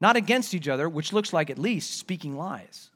[0.00, 2.90] not against each other, which looks like at least speaking lies.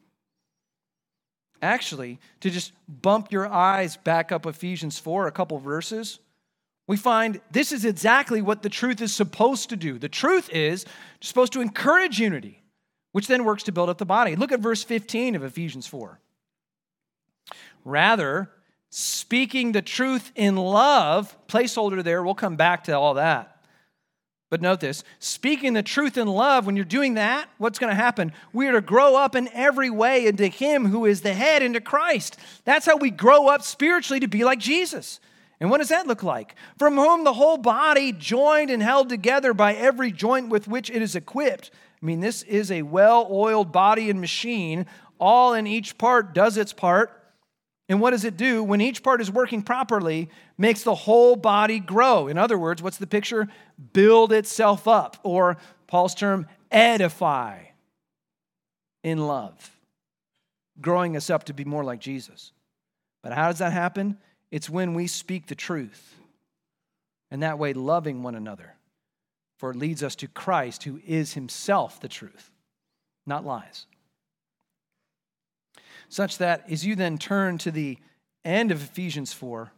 [1.61, 6.21] Actually, to just bump your eyes back up Ephesians 4, a couple verses,
[6.87, 9.99] we find this is exactly what the truth is supposed to do.
[9.99, 10.87] The truth is
[11.21, 12.64] supposed to encourage unity,
[13.15, 14.35] which then works to build up the body.
[14.35, 16.19] Look at verse 15 of Ephesians 4.
[17.85, 18.51] Rather,
[18.91, 23.65] speaking the truth in love, placeholder there, we'll come back to all that.
[24.51, 27.95] But note this speaking the truth in love, when you're doing that, what's going to
[27.95, 28.33] happen?
[28.53, 31.81] We are to grow up in every way into Him who is the head, into
[31.81, 32.37] Christ.
[32.65, 35.21] That's how we grow up spiritually to be like Jesus.
[35.61, 36.57] And what does that look like?
[36.81, 41.01] From whom the whole body, joined and held together by every joint with which it
[41.01, 41.71] is equipped.
[42.05, 44.85] I mean, this is a well oiled body and machine.
[45.19, 47.23] All in each part does its part.
[47.89, 48.63] And what does it do?
[48.63, 50.29] When each part is working properly,
[50.59, 52.29] makes the whole body grow.
[52.29, 53.49] In other words, what's the picture?
[53.95, 57.61] Build itself up, or Paul's term, edify
[59.03, 59.71] in love,
[60.81, 62.53] growing us up to be more like Jesus.
[63.23, 64.19] But how does that happen?
[64.51, 66.17] It's when we speak the truth,
[67.31, 68.75] and that way loving one another.
[69.65, 72.51] For it leads us to Christ, who is himself the truth,
[73.25, 73.87] not lies.
[76.11, 77.97] Such that as you then turn to the
[78.45, 79.73] end of Ephesians 4,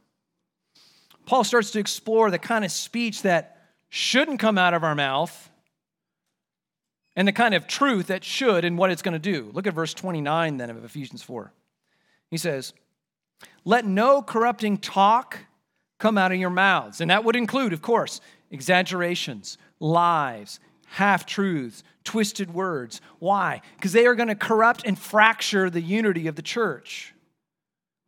[1.24, 5.50] Paul starts to explore the kind of speech that shouldn't come out of our mouth
[7.14, 9.52] and the kind of truth that should and what it's going to do.
[9.52, 11.52] Look at verse 29 then of Ephesians 4.
[12.28, 12.72] He says,
[13.64, 15.38] let no corrupting talk
[16.00, 17.00] come out of your mouths.
[17.00, 18.20] And that would include, of course,
[18.50, 23.00] exaggerations, lies, half truths, twisted words.
[23.18, 23.60] Why?
[23.76, 27.14] Because they are going to corrupt and fracture the unity of the church.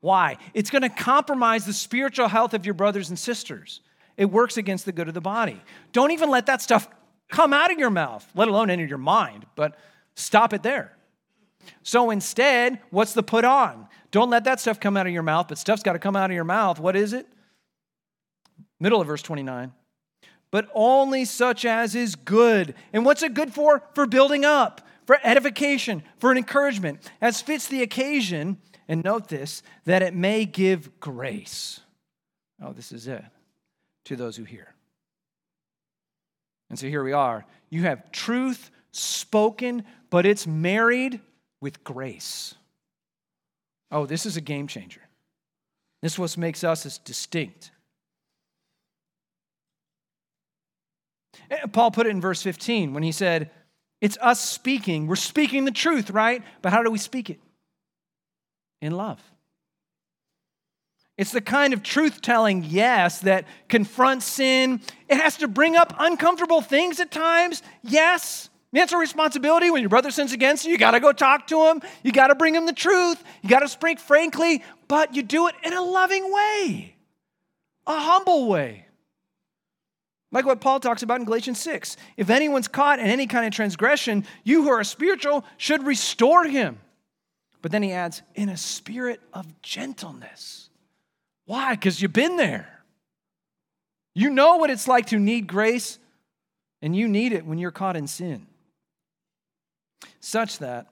[0.01, 0.39] Why?
[0.55, 3.81] It's going to compromise the spiritual health of your brothers and sisters.
[4.16, 5.61] It works against the good of the body.
[5.93, 6.89] Don't even let that stuff
[7.29, 9.77] come out of your mouth, let alone enter your mind, but
[10.14, 10.97] stop it there.
[11.83, 13.89] So instead, what's the put on?
[14.11, 16.31] Don't let that stuff come out of your mouth, but stuff's got to come out
[16.31, 16.79] of your mouth.
[16.79, 17.27] What is it?
[18.81, 19.73] Middle of verse 29.
[20.51, 22.74] But only such as is good.
[22.92, 23.82] And what's it good for?
[23.94, 28.59] For building up, for edification, for an encouragement, as fits the occasion.
[28.88, 31.80] And note this that it may give grace.
[32.62, 33.24] Oh, this is it
[34.07, 34.74] to those who hear.
[36.70, 37.44] And so here we are.
[37.70, 41.20] You have truth spoken, but it's married
[41.61, 42.55] with grace.
[43.90, 45.01] Oh, this is a game changer.
[46.03, 47.70] This is what makes us as distinct.
[51.51, 53.51] Eh, Paul put it in verse 15 when he said,
[54.01, 55.07] It's us speaking.
[55.07, 56.43] We're speaking the truth, right?
[56.62, 57.41] But how do we speak it?
[58.80, 59.20] In love.
[61.16, 64.80] It's the kind of truth telling, yes, that confronts sin.
[65.09, 68.49] It has to bring up uncomfortable things at times, yes.
[68.72, 69.70] That's a responsibility.
[69.70, 71.80] When your brother sins against you, you got to go talk to him.
[72.03, 73.22] You got to bring him the truth.
[73.43, 76.95] You got to speak frankly, but you do it in a loving way,
[77.86, 78.86] a humble way.
[80.31, 81.97] Like what Paul talks about in Galatians 6.
[82.16, 86.79] If anyone's caught in any kind of transgression, you who are spiritual should restore him.
[87.62, 90.68] But then he adds, in a spirit of gentleness.
[91.47, 91.74] Why?
[91.74, 92.68] Because you've been there.
[94.14, 95.99] You know what it's like to need grace,
[96.83, 98.47] and you need it when you're caught in sin.
[100.20, 100.87] Such that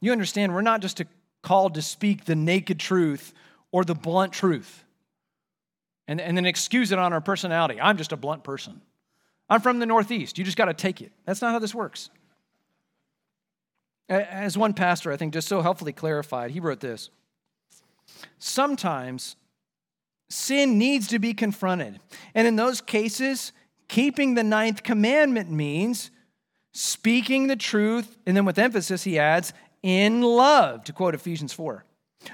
[0.00, 1.02] you understand we're not just
[1.42, 3.34] called to speak the naked truth
[3.72, 4.84] or the blunt truth
[6.08, 7.80] and, and then excuse it on our personality.
[7.80, 8.80] I'm just a blunt person.
[9.48, 10.38] I'm from the Northeast.
[10.38, 11.12] You just got to take it.
[11.26, 12.10] That's not how this works.
[14.08, 17.10] As one pastor, I think, just so helpfully clarified, he wrote this
[18.38, 19.36] Sometimes
[20.30, 22.00] sin needs to be confronted.
[22.34, 23.52] And in those cases,
[23.86, 26.10] keeping the ninth commandment means
[26.72, 29.52] speaking the truth, and then with emphasis, he adds,
[29.82, 31.84] in love, to quote Ephesians 4.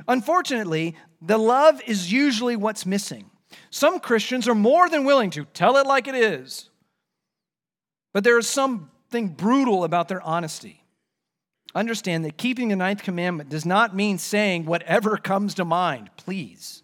[0.07, 3.31] Unfortunately, the love is usually what's missing.
[3.71, 6.71] Some Christians are more than willing to tell it like it is,
[8.13, 10.85] but there is something brutal about their honesty.
[11.75, 16.83] Understand that keeping the ninth commandment does not mean saying whatever comes to mind, please.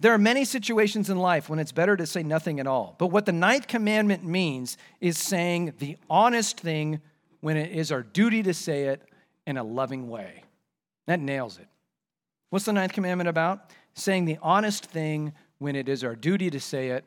[0.00, 2.94] There are many situations in life when it's better to say nothing at all.
[2.98, 7.00] But what the ninth commandment means is saying the honest thing
[7.40, 9.02] when it is our duty to say it
[9.46, 10.44] in a loving way.
[11.06, 11.68] That nails it.
[12.50, 13.70] What's the ninth commandment about?
[13.94, 17.04] Saying the honest thing when it is our duty to say it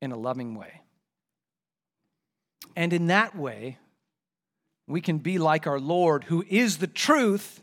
[0.00, 0.80] in a loving way.
[2.76, 3.78] And in that way,
[4.86, 7.62] we can be like our Lord, who is the truth,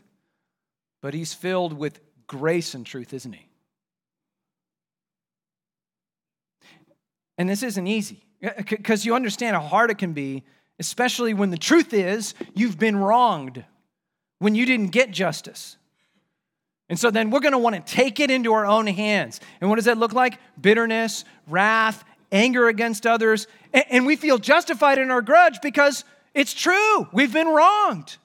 [1.02, 3.48] but he's filled with grace and truth, isn't he?
[7.38, 10.44] And this isn't easy uh, because you understand how hard it can be,
[10.78, 13.64] especially when the truth is you've been wronged,
[14.40, 15.77] when you didn't get justice.
[16.88, 19.40] And so then we're going to want to take it into our own hands.
[19.60, 20.38] And what does that look like?
[20.60, 23.46] Bitterness, wrath, anger against others.
[23.72, 27.08] And we feel justified in our grudge because it's true.
[27.12, 28.16] We've been wronged.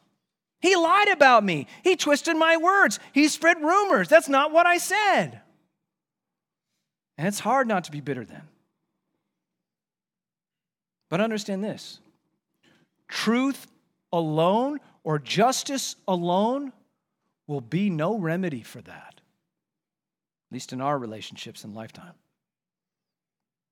[0.61, 1.67] He lied about me.
[1.83, 2.99] He twisted my words.
[3.11, 4.07] He spread rumors.
[4.07, 5.41] That's not what I said.
[7.17, 8.43] And it's hard not to be bitter then.
[11.09, 11.99] But understand this
[13.09, 13.67] truth
[14.11, 16.71] alone or justice alone
[17.47, 22.13] will be no remedy for that, at least in our relationships in lifetime.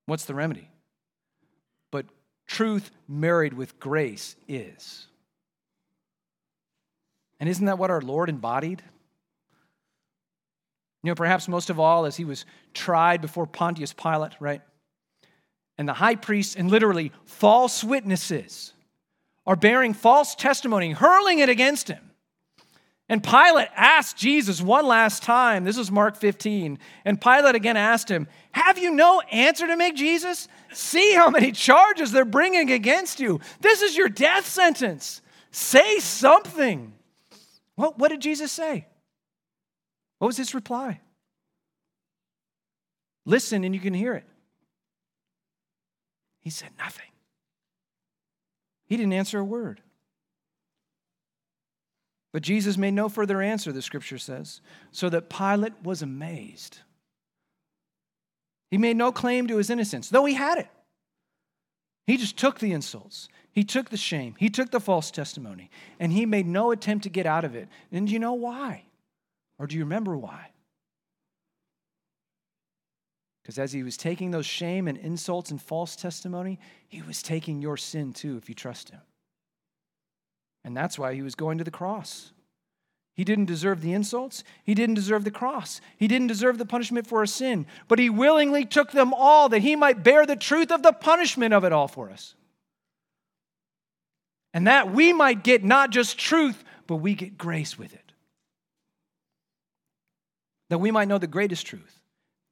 [0.05, 0.69] What's the remedy?
[1.91, 2.05] But
[2.47, 5.07] truth married with grace is.
[7.39, 8.83] And isn't that what our Lord embodied?
[11.03, 14.61] You know, perhaps most of all, as he was tried before Pontius Pilate, right?
[15.81, 18.73] and the high priests and literally false witnesses
[19.47, 22.10] are bearing false testimony, hurling it against him.
[23.11, 28.09] And Pilate asked Jesus one last time, this is Mark 15, and Pilate again asked
[28.09, 30.47] him, Have you no answer to make, Jesus?
[30.71, 33.41] See how many charges they're bringing against you.
[33.59, 35.21] This is your death sentence.
[35.51, 36.93] Say something.
[37.75, 38.87] What, what did Jesus say?
[40.19, 41.01] What was his reply?
[43.25, 44.25] Listen and you can hear it.
[46.39, 47.11] He said nothing.
[48.85, 49.81] He didn't answer a word.
[52.33, 54.61] But Jesus made no further answer, the scripture says,
[54.91, 56.79] so that Pilate was amazed.
[58.69, 60.69] He made no claim to his innocence, though he had it.
[62.07, 63.27] He just took the insults.
[63.51, 64.35] He took the shame.
[64.39, 65.69] He took the false testimony.
[65.99, 67.67] And he made no attempt to get out of it.
[67.91, 68.85] And do you know why?
[69.59, 70.51] Or do you remember why?
[73.43, 77.61] Because as he was taking those shame and insults and false testimony, he was taking
[77.61, 79.01] your sin too if you trust him.
[80.63, 82.31] And that's why he was going to the cross.
[83.15, 84.43] He didn't deserve the insults.
[84.63, 85.81] He didn't deserve the cross.
[85.97, 87.65] He didn't deserve the punishment for our sin.
[87.87, 91.53] But he willingly took them all that he might bear the truth of the punishment
[91.53, 92.35] of it all for us.
[94.53, 98.11] And that we might get not just truth, but we get grace with it.
[100.69, 101.99] That we might know the greatest truth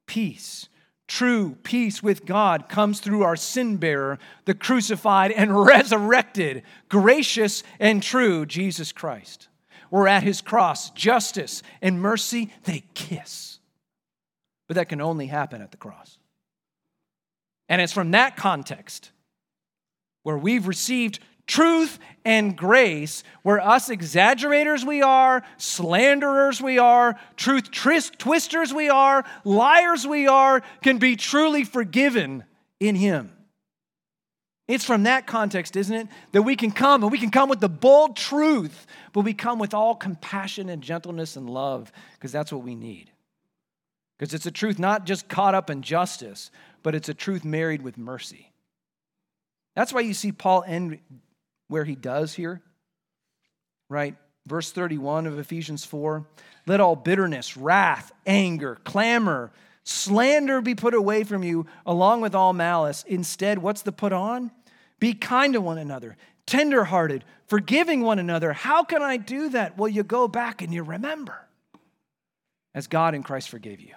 [0.06, 0.68] peace,
[1.10, 8.00] True peace with God comes through our sin bearer, the crucified and resurrected, gracious and
[8.00, 9.48] true Jesus Christ.
[9.90, 10.90] We're at his cross.
[10.90, 13.58] Justice and mercy, they kiss.
[14.68, 16.16] But that can only happen at the cross.
[17.68, 19.10] And it's from that context
[20.22, 21.18] where we've received
[21.50, 29.24] truth and grace, where us exaggerators we are, slanderers we are, truth twisters we are,
[29.44, 32.44] liars we are, can be truly forgiven
[32.78, 33.32] in Him.
[34.68, 37.58] It's from that context, isn't it, that we can come and we can come with
[37.58, 42.52] the bold truth, but we come with all compassion and gentleness and love because that's
[42.52, 43.10] what we need.
[44.16, 46.52] Because it's a truth not just caught up in justice,
[46.84, 48.52] but it's a truth married with mercy.
[49.74, 51.00] That's why you see Paul end
[51.70, 52.60] where he does here,
[53.88, 54.16] right?
[54.46, 56.26] Verse 31 of Ephesians 4
[56.66, 59.52] Let all bitterness, wrath, anger, clamor,
[59.84, 63.04] slander be put away from you, along with all malice.
[63.06, 64.50] Instead, what's the put on?
[64.98, 68.52] Be kind to one another, tenderhearted, forgiving one another.
[68.52, 69.78] How can I do that?
[69.78, 71.46] Well, you go back and you remember
[72.74, 73.94] as God in Christ forgave you.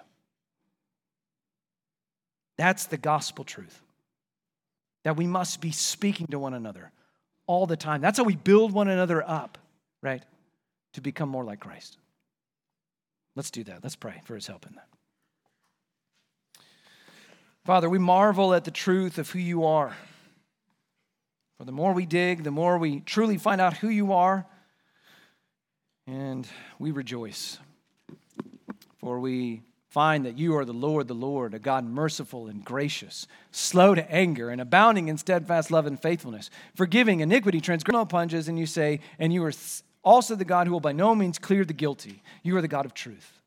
[2.56, 3.80] That's the gospel truth.
[5.02, 6.92] That we must be speaking to one another
[7.46, 8.00] all the time.
[8.00, 9.58] That's how we build one another up,
[10.02, 10.22] right?
[10.94, 11.98] To become more like Christ.
[13.36, 13.82] Let's do that.
[13.82, 14.88] Let's pray for his help in that.
[17.64, 19.96] Father, we marvel at the truth of who you are.
[21.58, 24.44] For the more we dig, the more we truly find out who you are,
[26.06, 26.46] and
[26.78, 27.58] we rejoice.
[28.98, 29.62] For we
[29.94, 34.10] find that you are the Lord, the Lord, a God merciful and gracious, slow to
[34.10, 38.98] anger, and abounding in steadfast love and faithfulness, forgiving iniquity, transgression, punches, and you say,
[39.20, 39.52] and you are
[40.02, 42.24] also the God who will by no means clear the guilty.
[42.42, 43.40] You are the God of truth.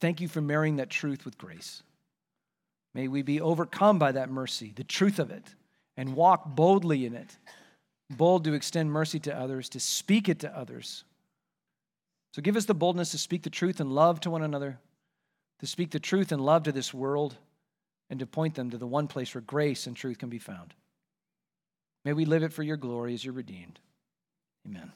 [0.00, 1.82] Thank you for marrying that truth with grace.
[2.94, 5.56] May we be overcome by that mercy, the truth of it,
[5.96, 7.36] and walk boldly in it,
[8.10, 11.02] bold to extend mercy to others, to speak it to others
[12.34, 14.80] so give us the boldness to speak the truth and love to one another,
[15.60, 17.36] to speak the truth and love to this world,
[18.10, 20.74] and to point them to the one place where grace and truth can be found.
[22.04, 23.78] May we live it for your glory as you're redeemed.
[24.66, 24.90] Amen.